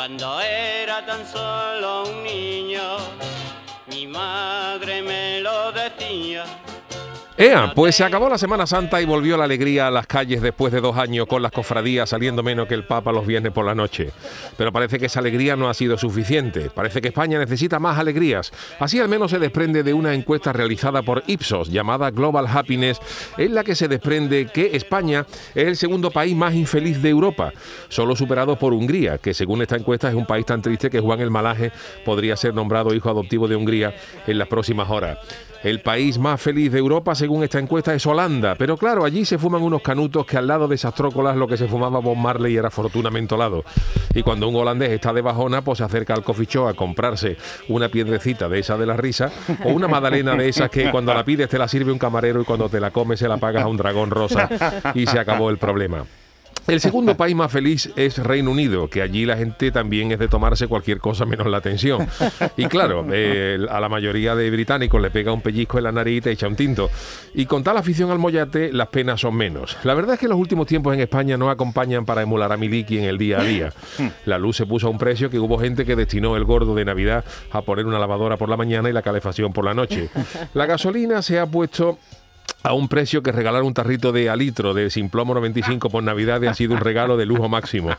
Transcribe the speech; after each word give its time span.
Cuando 0.00 0.40
era 0.40 1.04
tan 1.04 1.26
solo 1.26 2.04
un 2.04 2.24
niño, 2.24 2.80
mi 3.88 4.06
madre 4.06 5.02
me 5.02 5.40
lo 5.42 5.70
decía. 5.72 6.46
Ea, 7.40 7.72
pues 7.74 7.96
se 7.96 8.04
acabó 8.04 8.28
la 8.28 8.36
Semana 8.36 8.66
Santa 8.66 9.00
y 9.00 9.06
volvió 9.06 9.38
la 9.38 9.44
alegría 9.44 9.86
a 9.86 9.90
las 9.90 10.06
calles 10.06 10.42
después 10.42 10.74
de 10.74 10.82
dos 10.82 10.98
años 10.98 11.26
con 11.26 11.40
las 11.40 11.50
cofradías 11.50 12.10
saliendo 12.10 12.42
menos 12.42 12.68
que 12.68 12.74
el 12.74 12.84
Papa 12.84 13.12
los 13.12 13.26
viernes 13.26 13.50
por 13.50 13.64
la 13.64 13.74
noche. 13.74 14.10
Pero 14.58 14.70
parece 14.72 14.98
que 14.98 15.06
esa 15.06 15.20
alegría 15.20 15.56
no 15.56 15.70
ha 15.70 15.72
sido 15.72 15.96
suficiente. 15.96 16.68
Parece 16.68 17.00
que 17.00 17.08
España 17.08 17.38
necesita 17.38 17.78
más 17.78 17.98
alegrías. 17.98 18.52
Así 18.78 19.00
al 19.00 19.08
menos 19.08 19.30
se 19.30 19.38
desprende 19.38 19.82
de 19.82 19.94
una 19.94 20.12
encuesta 20.12 20.52
realizada 20.52 21.00
por 21.00 21.22
Ipsos 21.28 21.70
llamada 21.70 22.10
Global 22.10 22.46
Happiness, 22.46 23.00
en 23.38 23.54
la 23.54 23.64
que 23.64 23.74
se 23.74 23.88
desprende 23.88 24.48
que 24.52 24.76
España 24.76 25.24
es 25.54 25.66
el 25.66 25.78
segundo 25.78 26.10
país 26.10 26.36
más 26.36 26.52
infeliz 26.54 27.00
de 27.00 27.08
Europa, 27.08 27.54
solo 27.88 28.16
superado 28.16 28.56
por 28.56 28.74
Hungría, 28.74 29.16
que 29.16 29.32
según 29.32 29.62
esta 29.62 29.76
encuesta 29.76 30.10
es 30.10 30.14
un 30.14 30.26
país 30.26 30.44
tan 30.44 30.60
triste 30.60 30.90
que 30.90 31.00
Juan 31.00 31.20
el 31.20 31.30
Malaje 31.30 31.72
podría 32.04 32.36
ser 32.36 32.52
nombrado 32.52 32.92
hijo 32.92 33.08
adoptivo 33.08 33.48
de 33.48 33.56
Hungría 33.56 33.94
en 34.26 34.36
las 34.36 34.48
próximas 34.48 34.90
horas. 34.90 35.16
El 35.62 35.82
país 35.82 36.18
más 36.18 36.40
feliz 36.40 36.72
de 36.72 36.78
Europa, 36.78 37.14
según 37.14 37.29
esta 37.42 37.58
encuesta, 37.58 37.94
es 37.94 38.04
Holanda. 38.06 38.56
Pero 38.56 38.76
claro, 38.76 39.04
allí 39.04 39.24
se 39.24 39.38
fuman 39.38 39.62
unos 39.62 39.82
canutos 39.82 40.26
que 40.26 40.36
al 40.36 40.46
lado 40.46 40.66
de 40.68 40.74
esas 40.74 40.94
trócolas 40.94 41.36
lo 41.36 41.46
que 41.46 41.56
se 41.56 41.68
fumaba 41.68 42.00
Bob 42.00 42.16
Marley 42.16 42.56
era 42.56 42.70
fortuna 42.70 43.10
mentolado. 43.10 43.64
Y 44.12 44.22
cuando 44.22 44.48
un 44.48 44.56
holandés 44.56 44.90
está 44.90 45.12
de 45.12 45.22
bajona, 45.22 45.62
pues 45.62 45.78
se 45.78 45.84
acerca 45.84 46.14
al 46.14 46.22
shop 46.22 46.66
a 46.66 46.74
comprarse 46.74 47.36
una 47.68 47.88
piedrecita 47.88 48.48
de 48.48 48.58
esa 48.58 48.76
de 48.76 48.86
la 48.86 48.96
risa 48.96 49.30
o 49.64 49.68
una 49.68 49.88
magdalena 49.88 50.34
de 50.34 50.48
esas 50.48 50.70
que 50.70 50.90
cuando 50.90 51.14
la 51.14 51.24
pides 51.24 51.48
te 51.48 51.58
la 51.58 51.68
sirve 51.68 51.92
un 51.92 51.98
camarero 51.98 52.42
y 52.42 52.44
cuando 52.44 52.68
te 52.68 52.80
la 52.80 52.90
comes 52.90 53.20
se 53.20 53.28
la 53.28 53.36
pagas 53.36 53.64
a 53.64 53.68
un 53.68 53.76
dragón 53.76 54.10
rosa 54.10 54.48
y 54.94 55.06
se 55.06 55.18
acabó 55.18 55.50
el 55.50 55.58
problema. 55.58 56.04
El 56.66 56.80
segundo 56.80 57.16
país 57.16 57.34
más 57.34 57.50
feliz 57.50 57.90
es 57.96 58.18
Reino 58.18 58.50
Unido, 58.50 58.88
que 58.88 59.02
allí 59.02 59.26
la 59.26 59.36
gente 59.36 59.70
también 59.72 60.12
es 60.12 60.18
de 60.18 60.28
tomarse 60.28 60.68
cualquier 60.68 60.98
cosa 60.98 61.24
menos 61.24 61.46
la 61.48 61.56
atención. 61.56 62.06
Y 62.56 62.66
claro, 62.66 63.04
a 63.70 63.80
la 63.80 63.88
mayoría 63.88 64.34
de 64.34 64.50
británicos 64.50 65.00
le 65.00 65.10
pega 65.10 65.32
un 65.32 65.40
pellizco 65.40 65.78
en 65.78 65.84
la 65.84 65.92
nariz 65.92 66.18
y 66.18 66.20
te 66.20 66.30
echa 66.30 66.46
un 66.46 66.56
tinto. 66.56 66.90
Y 67.34 67.46
con 67.46 67.64
tal 67.64 67.76
afición 67.76 68.10
al 68.10 68.18
mollate, 68.18 68.72
las 68.72 68.88
penas 68.88 69.20
son 69.20 69.34
menos. 69.34 69.76
La 69.84 69.94
verdad 69.94 70.14
es 70.14 70.20
que 70.20 70.28
los 70.28 70.38
últimos 70.38 70.66
tiempos 70.66 70.94
en 70.94 71.00
España 71.00 71.36
no 71.36 71.50
acompañan 71.50 72.04
para 72.04 72.22
emular 72.22 72.52
a 72.52 72.56
Miliki 72.56 72.98
en 72.98 73.04
el 73.04 73.18
día 73.18 73.40
a 73.40 73.44
día. 73.44 73.72
La 74.26 74.38
luz 74.38 74.56
se 74.56 74.66
puso 74.66 74.86
a 74.86 74.90
un 74.90 74.98
precio 74.98 75.30
que 75.30 75.38
hubo 75.38 75.58
gente 75.58 75.84
que 75.84 75.96
destinó 75.96 76.36
el 76.36 76.44
gordo 76.44 76.74
de 76.74 76.84
Navidad 76.84 77.24
a 77.50 77.62
poner 77.62 77.86
una 77.86 77.98
lavadora 77.98 78.36
por 78.36 78.48
la 78.48 78.56
mañana 78.56 78.88
y 78.88 78.92
la 78.92 79.02
calefacción 79.02 79.52
por 79.52 79.64
la 79.64 79.74
noche. 79.74 80.08
La 80.54 80.66
gasolina 80.66 81.22
se 81.22 81.38
ha 81.38 81.46
puesto 81.46 81.98
a 82.62 82.72
un 82.72 82.88
precio 82.88 83.22
que 83.22 83.32
regalar 83.32 83.62
un 83.62 83.74
tarrito 83.74 84.12
de 84.12 84.28
alitro 84.28 84.74
de 84.74 84.90
Simplomo 84.90 85.34
95 85.34 85.88
por 85.88 86.02
Navidad 86.02 86.44
ha 86.44 86.54
sido 86.54 86.74
un 86.74 86.80
regalo 86.80 87.16
de 87.16 87.26
lujo 87.26 87.48
máximo. 87.48 87.90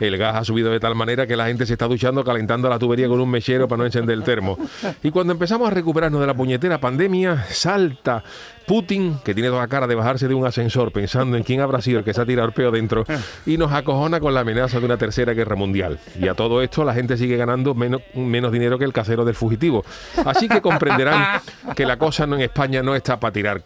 El 0.00 0.18
gas 0.18 0.36
ha 0.36 0.44
subido 0.44 0.70
de 0.70 0.80
tal 0.80 0.94
manera 0.94 1.26
que 1.26 1.36
la 1.36 1.46
gente 1.46 1.66
se 1.66 1.74
está 1.74 1.86
duchando 1.86 2.24
calentando 2.24 2.68
la 2.68 2.78
tubería 2.78 3.08
con 3.08 3.20
un 3.20 3.30
mechero 3.30 3.68
para 3.68 3.78
no 3.78 3.86
encender 3.86 4.14
el 4.14 4.24
termo. 4.24 4.58
Y 5.02 5.10
cuando 5.10 5.32
empezamos 5.32 5.68
a 5.68 5.70
recuperarnos 5.70 6.20
de 6.20 6.26
la 6.26 6.34
puñetera 6.34 6.78
pandemia, 6.78 7.46
salta 7.48 8.22
Putin, 8.66 9.18
que 9.24 9.34
tiene 9.34 9.50
toda 9.50 9.60
la 9.60 9.68
cara 9.68 9.86
de 9.86 9.94
bajarse 9.94 10.26
de 10.26 10.34
un 10.34 10.46
ascensor 10.46 10.90
pensando 10.90 11.36
en 11.36 11.42
quién 11.42 11.60
habrá 11.60 11.80
sido 11.82 11.98
el 11.98 12.04
que 12.04 12.14
se 12.14 12.20
ha 12.20 12.26
tirado 12.26 12.48
el 12.48 12.54
peo 12.54 12.70
dentro, 12.70 13.04
y 13.46 13.58
nos 13.58 13.72
acojona 13.72 14.20
con 14.20 14.34
la 14.34 14.40
amenaza 14.40 14.80
de 14.80 14.86
una 14.86 14.96
tercera 14.96 15.34
guerra 15.34 15.54
mundial. 15.54 15.98
Y 16.18 16.28
a 16.28 16.34
todo 16.34 16.62
esto 16.62 16.82
la 16.84 16.94
gente 16.94 17.16
sigue 17.16 17.36
ganando 17.36 17.74
menos, 17.74 18.00
menos 18.14 18.52
dinero 18.52 18.78
que 18.78 18.84
el 18.84 18.92
casero 18.92 19.24
del 19.24 19.34
fugitivo. 19.34 19.84
Así 20.24 20.48
que 20.48 20.60
comprenderán 20.60 21.40
que 21.76 21.84
la 21.86 21.98
cosa 21.98 22.24
en 22.24 22.40
España 22.40 22.82
no 22.82 22.94
está 22.94 23.20
para 23.20 23.32
tirar 23.32 23.60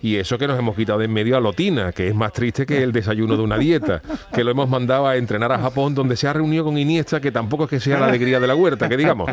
Y 0.00 0.16
eso 0.16 0.38
que 0.38 0.46
nos 0.46 0.58
hemos 0.58 0.76
quitado 0.76 0.98
de 0.98 1.06
en 1.06 1.12
medio 1.12 1.36
a 1.36 1.40
Lotina, 1.40 1.92
que 1.92 2.08
es 2.08 2.14
más 2.14 2.32
triste 2.32 2.66
que 2.66 2.82
el 2.82 2.92
desayuno 2.92 3.36
de 3.36 3.42
una 3.42 3.58
dieta, 3.58 4.02
que 4.32 4.44
lo 4.44 4.50
hemos 4.50 4.68
mandado 4.68 5.06
a 5.06 5.16
entrenar 5.16 5.52
a 5.52 5.58
Japón, 5.58 5.94
donde 5.94 6.16
se 6.16 6.28
ha 6.28 6.32
reunido 6.32 6.64
con 6.64 6.78
Iniesta, 6.78 7.20
que 7.20 7.32
tampoco 7.32 7.64
es 7.64 7.70
que 7.70 7.80
sea 7.80 7.98
la 7.98 8.06
alegría 8.06 8.40
de 8.40 8.46
la 8.46 8.54
huerta, 8.54 8.88
que 8.88 8.96
digamos. 8.96 9.30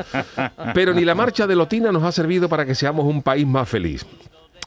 Pero 0.73 0.93
ni 0.93 1.05
la 1.05 1.15
marcha 1.15 1.47
de 1.47 1.55
Lotina 1.55 1.91
nos 1.91 2.03
ha 2.03 2.11
servido 2.11 2.49
para 2.49 2.65
que 2.65 2.75
seamos 2.75 3.05
un 3.05 3.21
país 3.21 3.47
más 3.47 3.67
feliz. 3.69 4.05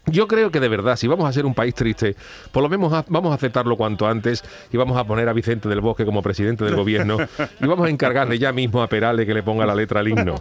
Yo 0.06 0.26
creo 0.26 0.50
que 0.50 0.58
de 0.58 0.68
verdad, 0.68 0.96
si 0.96 1.06
vamos 1.06 1.28
a 1.28 1.32
ser 1.32 1.46
un 1.46 1.54
país 1.54 1.74
triste, 1.74 2.16
por 2.50 2.62
lo 2.62 2.68
menos 2.68 2.90
vamos 3.08 3.30
a 3.30 3.34
aceptarlo 3.34 3.76
cuanto 3.76 4.06
antes 4.06 4.42
y 4.72 4.76
vamos 4.76 4.98
a 4.98 5.04
poner 5.04 5.28
a 5.28 5.32
Vicente 5.32 5.68
del 5.68 5.80
Bosque 5.80 6.04
como 6.04 6.22
presidente 6.22 6.64
del 6.64 6.74
gobierno 6.74 7.18
y 7.60 7.66
vamos 7.66 7.86
a 7.86 7.90
encargarle 7.90 8.38
ya 8.38 8.52
mismo 8.52 8.82
a 8.82 8.88
Perales 8.88 9.26
que 9.26 9.34
le 9.34 9.44
ponga 9.44 9.64
la 9.64 9.74
letra 9.76 10.00
al 10.00 10.08
himno. 10.08 10.34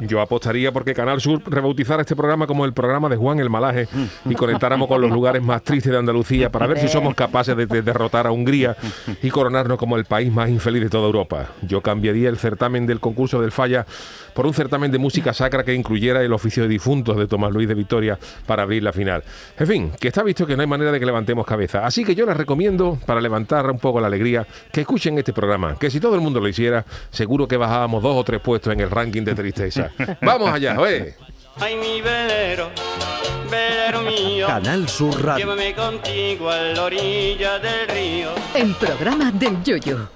Yo 0.00 0.20
apostaría 0.20 0.72
porque 0.72 0.94
Canal 0.94 1.20
Sur 1.20 1.42
rebautizara 1.46 2.00
este 2.00 2.16
programa 2.16 2.46
como 2.46 2.64
el 2.64 2.72
programa 2.72 3.10
de 3.10 3.16
Juan 3.16 3.38
el 3.38 3.50
Malaje 3.50 3.86
y 4.24 4.34
conectáramos 4.34 4.88
con 4.88 5.00
los 5.02 5.10
lugares 5.10 5.42
más 5.42 5.62
tristes 5.62 5.92
de 5.92 5.98
Andalucía 5.98 6.50
para 6.50 6.66
ver 6.66 6.78
si 6.78 6.88
somos 6.88 7.14
capaces 7.14 7.54
de, 7.56 7.66
de 7.66 7.82
derrotar 7.82 8.26
a 8.26 8.32
Hungría 8.32 8.76
y 9.22 9.28
coronarnos 9.28 9.76
como 9.76 9.96
el 9.96 10.06
país 10.06 10.32
más 10.32 10.48
infeliz 10.48 10.82
de 10.82 10.88
toda 10.88 11.06
Europa. 11.06 11.48
Yo 11.62 11.82
cambiaría 11.82 12.30
el 12.30 12.38
certamen 12.38 12.86
del 12.86 12.98
concurso 12.98 13.40
del 13.42 13.52
Falla 13.52 13.84
por 14.32 14.46
un 14.46 14.54
certamen 14.54 14.90
de 14.90 14.98
música 14.98 15.34
sacra 15.34 15.64
que 15.64 15.74
incluyera 15.74 16.22
el 16.22 16.32
oficio 16.32 16.62
de 16.62 16.68
difuntos 16.68 17.16
de 17.16 17.26
Tomás 17.26 17.52
Luis 17.52 17.68
de 17.68 17.74
Victoria 17.74 18.18
para 18.46 18.62
abrir 18.62 18.82
la 18.82 18.92
final. 18.92 19.22
En 19.58 19.66
fin, 19.66 19.92
que 20.00 20.08
está 20.08 20.22
visto 20.22 20.46
que 20.46 20.56
no 20.56 20.62
hay 20.62 20.68
manera 20.68 20.92
de 20.92 21.00
que 21.00 21.06
levantemos 21.06 21.46
cabeza. 21.46 21.84
Así 21.84 22.04
que 22.04 22.14
yo 22.14 22.26
les 22.26 22.36
recomiendo, 22.36 22.98
para 23.06 23.20
levantar 23.20 23.70
un 23.70 23.78
poco 23.78 24.00
la 24.00 24.06
alegría, 24.06 24.46
que 24.72 24.82
escuchen 24.82 25.18
este 25.18 25.32
programa. 25.32 25.76
Que 25.78 25.90
si 25.90 26.00
todo 26.00 26.14
el 26.14 26.20
mundo 26.20 26.40
lo 26.40 26.48
hiciera, 26.48 26.84
seguro 27.10 27.46
que 27.48 27.56
bajábamos 27.56 28.02
dos 28.02 28.16
o 28.16 28.24
tres 28.24 28.40
puestos 28.40 28.72
en 28.72 28.80
el 28.80 28.90
ranking 28.90 29.22
de 29.22 29.34
tristeza. 29.34 29.90
Vamos 30.22 30.48
allá, 30.50 30.78
oye. 30.78 31.14
Ay, 31.60 31.76
mi 31.76 32.00
velero, 32.00 32.70
velero 33.50 34.02
mío. 34.02 34.46
Canal 34.46 34.88
Sur 34.88 35.24
Radio. 35.24 35.44
Llévame 35.44 35.74
contigo 35.74 36.50
a 36.50 36.56
la 36.58 36.82
orilla 36.84 37.58
del 37.58 37.88
río. 37.88 38.30
El 38.54 38.74
programa 38.74 39.32
del 39.32 39.62
yoyo. 39.64 40.08